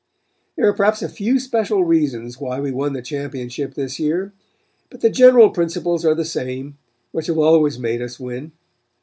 There 0.55 0.67
are 0.67 0.73
perhaps 0.73 1.03
a 1.03 1.07
few 1.09 1.37
special 1.37 1.83
reasons 1.83 2.39
why 2.41 2.59
we 2.59 2.71
won 2.71 2.93
the 2.93 3.03
championship 3.03 3.75
this 3.75 3.99
year, 3.99 4.33
but 4.89 5.01
the 5.01 5.11
general 5.11 5.51
principles 5.51 6.03
are 6.03 6.15
the 6.15 6.25
same, 6.25 6.79
which 7.11 7.27
have 7.27 7.37
always 7.37 7.77
made 7.77 8.01
us 8.01 8.19
win. 8.19 8.51